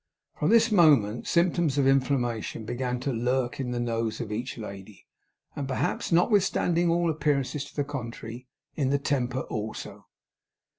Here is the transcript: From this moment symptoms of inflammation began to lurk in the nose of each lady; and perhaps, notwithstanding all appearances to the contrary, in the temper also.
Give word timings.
From 0.39 0.49
this 0.49 0.71
moment 0.71 1.27
symptoms 1.27 1.77
of 1.77 1.85
inflammation 1.85 2.65
began 2.65 2.99
to 3.01 3.13
lurk 3.13 3.59
in 3.59 3.69
the 3.69 3.79
nose 3.79 4.19
of 4.19 4.31
each 4.31 4.57
lady; 4.57 5.05
and 5.55 5.67
perhaps, 5.67 6.11
notwithstanding 6.11 6.89
all 6.89 7.11
appearances 7.11 7.65
to 7.65 7.75
the 7.75 7.83
contrary, 7.83 8.47
in 8.75 8.89
the 8.89 8.97
temper 8.97 9.41
also. 9.41 10.07